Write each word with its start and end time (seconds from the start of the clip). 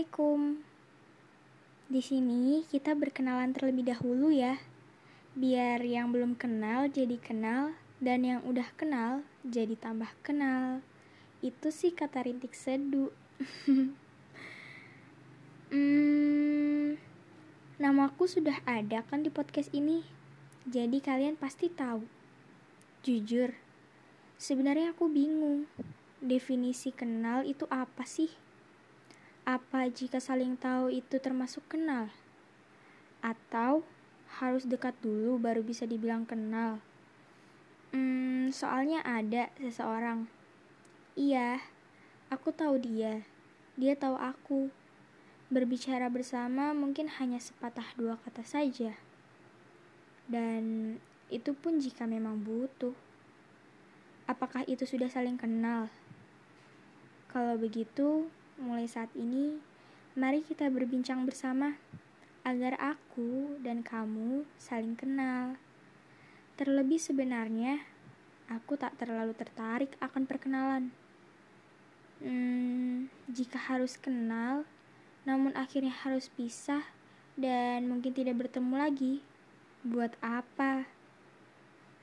Assalamualaikum. 0.00 0.64
Di 1.92 2.00
sini 2.00 2.64
kita 2.64 2.96
berkenalan 2.96 3.52
terlebih 3.52 3.84
dahulu 3.92 4.32
ya. 4.32 4.56
Biar 5.36 5.84
yang 5.84 6.08
belum 6.08 6.40
kenal 6.40 6.88
jadi 6.88 7.20
kenal 7.20 7.76
dan 8.00 8.24
yang 8.24 8.40
udah 8.48 8.64
kenal 8.80 9.20
jadi 9.44 9.76
tambah 9.76 10.08
kenal. 10.24 10.80
Itu 11.44 11.68
sih 11.68 11.92
kata 11.92 12.24
rintik 12.24 12.56
seduh. 12.56 13.12
hmm, 15.68 16.96
namaku 17.76 18.24
sudah 18.24 18.56
ada 18.64 19.04
kan 19.04 19.20
di 19.20 19.28
podcast 19.28 19.68
ini. 19.76 20.00
Jadi 20.64 21.04
kalian 21.04 21.36
pasti 21.36 21.68
tahu. 21.68 22.08
Jujur, 23.04 23.52
sebenarnya 24.40 24.96
aku 24.96 25.12
bingung. 25.12 25.68
Definisi 26.24 26.88
kenal 26.88 27.44
itu 27.44 27.68
apa 27.68 28.08
sih? 28.08 28.32
Apa 29.50 29.90
jika 29.90 30.22
saling 30.22 30.54
tahu 30.54 30.94
itu 30.94 31.18
termasuk 31.18 31.66
kenal? 31.66 32.06
Atau 33.18 33.82
harus 34.38 34.62
dekat 34.62 34.94
dulu 35.02 35.42
baru 35.42 35.66
bisa 35.66 35.90
dibilang 35.90 36.22
kenal? 36.22 36.78
Hmm, 37.90 38.54
soalnya 38.54 39.02
ada 39.02 39.50
seseorang. 39.58 40.30
Iya, 41.18 41.58
aku 42.30 42.54
tahu 42.54 42.78
dia. 42.78 43.26
Dia 43.74 43.98
tahu 43.98 44.14
aku. 44.22 44.70
Berbicara 45.50 46.06
bersama 46.06 46.70
mungkin 46.70 47.10
hanya 47.18 47.42
sepatah 47.42 47.90
dua 47.98 48.22
kata 48.22 48.46
saja. 48.46 48.94
Dan 50.30 50.94
itu 51.26 51.58
pun 51.58 51.82
jika 51.82 52.06
memang 52.06 52.38
butuh. 52.46 52.94
Apakah 54.30 54.62
itu 54.70 54.86
sudah 54.86 55.10
saling 55.10 55.34
kenal? 55.34 55.90
Kalau 57.26 57.58
begitu, 57.58 58.30
mulai 58.60 58.84
saat 58.84 59.08
ini, 59.16 59.56
mari 60.12 60.44
kita 60.44 60.68
berbincang 60.68 61.24
bersama 61.24 61.80
agar 62.44 62.76
aku 62.76 63.56
dan 63.64 63.80
kamu 63.80 64.44
saling 64.60 64.92
kenal. 64.92 65.56
Terlebih 66.60 67.00
sebenarnya, 67.00 67.80
aku 68.52 68.76
tak 68.76 69.00
terlalu 69.00 69.32
tertarik 69.32 69.96
akan 70.04 70.28
perkenalan. 70.28 70.92
Hmm, 72.20 73.08
jika 73.32 73.56
harus 73.56 73.96
kenal, 73.96 74.68
namun 75.24 75.56
akhirnya 75.56 75.96
harus 76.04 76.28
pisah 76.28 76.84
dan 77.40 77.88
mungkin 77.88 78.12
tidak 78.12 78.36
bertemu 78.36 78.76
lagi, 78.76 79.14
buat 79.80 80.12
apa? 80.20 80.84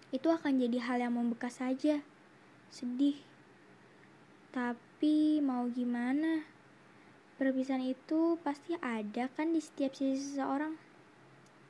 Itu 0.10 0.34
akan 0.34 0.58
jadi 0.58 0.82
hal 0.82 1.06
yang 1.06 1.14
membekas 1.14 1.62
saja. 1.62 2.02
Sedih. 2.74 3.22
Tapi 4.58 5.38
mau 5.38 5.70
gimana? 5.70 6.42
Perpisahan 7.38 7.94
itu 7.94 8.42
pasti 8.42 8.74
ada 8.82 9.30
kan 9.38 9.54
di 9.54 9.62
setiap 9.62 9.94
sisi 9.94 10.18
seseorang. 10.34 10.74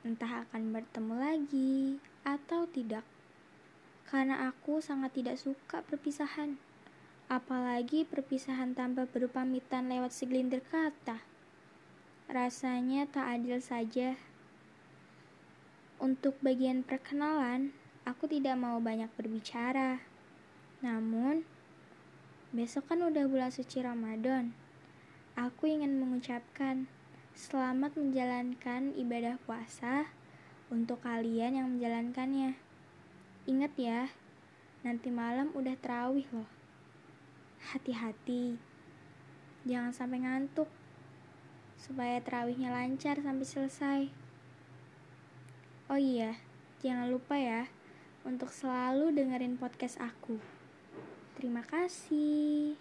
Entah 0.08 0.48
akan 0.48 0.72
bertemu 0.72 1.14
lagi 1.20 2.00
atau 2.24 2.64
tidak. 2.64 3.04
Karena 4.08 4.48
aku 4.48 4.80
sangat 4.80 5.20
tidak 5.20 5.36
suka 5.36 5.84
perpisahan. 5.84 6.56
Apalagi 7.28 8.08
perpisahan 8.08 8.72
tanpa 8.72 9.04
berpamitan 9.04 9.92
lewat 9.92 10.16
segelintir 10.16 10.64
kata. 10.72 11.20
Rasanya 12.32 13.04
tak 13.04 13.36
adil 13.36 13.60
saja. 13.60 14.16
Untuk 16.00 16.40
bagian 16.40 16.80
perkenalan, 16.80 17.76
aku 18.08 18.32
tidak 18.32 18.56
mau 18.56 18.80
banyak 18.80 19.12
berbicara. 19.12 20.00
Namun, 20.80 21.57
Besok 22.48 22.88
kan 22.88 23.04
udah 23.04 23.28
bulan 23.28 23.52
suci 23.52 23.84
Ramadan. 23.84 24.56
Aku 25.36 25.68
ingin 25.68 26.00
mengucapkan 26.00 26.88
selamat 27.36 27.92
menjalankan 28.00 28.96
ibadah 28.96 29.36
puasa 29.44 30.08
untuk 30.72 31.04
kalian 31.04 31.60
yang 31.60 31.68
menjalankannya. 31.76 32.56
Ingat 33.44 33.72
ya, 33.76 34.08
nanti 34.80 35.12
malam 35.12 35.52
udah 35.52 35.76
terawih 35.76 36.24
loh. 36.32 36.48
Hati-hati, 37.68 38.56
jangan 39.68 39.92
sampai 39.92 40.24
ngantuk 40.24 40.72
supaya 41.76 42.16
terawihnya 42.24 42.72
lancar 42.72 43.20
sampai 43.20 43.44
selesai. 43.44 44.00
Oh 45.92 46.00
iya, 46.00 46.40
jangan 46.80 47.12
lupa 47.12 47.36
ya 47.36 47.68
untuk 48.24 48.48
selalu 48.48 49.12
dengerin 49.12 49.60
podcast 49.60 50.00
aku. 50.00 50.40
Terima 51.38 51.62
kasih. 51.62 52.74